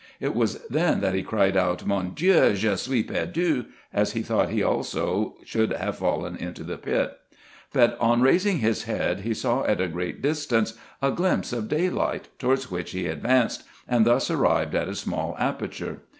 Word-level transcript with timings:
It 0.19 0.33
was 0.33 0.65
then 0.67 0.99
that 1.01 1.13
he 1.13 1.21
cried 1.21 1.55
out," 1.55 1.85
Mon 1.85 2.15
Dieu! 2.15 2.55
je 2.55 2.75
suis 2.75 3.03
perdu!" 3.03 3.67
as 4.01 4.13
he 4.13 4.23
thought 4.23 4.49
he 4.49 4.63
also 4.63 5.35
should 5.45 5.73
have 5.73 5.99
fallen 5.99 6.35
into 6.35 6.63
the 6.63 6.79
pit; 6.79 7.19
but, 7.71 7.99
on 7.99 8.23
raising 8.23 8.57
his 8.57 8.85
head, 8.85 9.19
he 9.19 9.35
saw 9.35 9.63
at 9.65 9.79
a 9.79 9.87
great 9.87 10.19
distance 10.19 10.73
a 11.03 11.11
glimpse 11.11 11.53
of 11.53 11.69
daylight, 11.69 12.29
towards 12.39 12.71
which 12.71 12.93
he 12.93 13.05
advanced, 13.05 13.61
and 13.87 14.03
thus 14.03 14.31
arrived 14.31 14.73
at 14.73 14.89
a 14.89 14.95
small 14.95 15.35
aperture. 15.37 16.01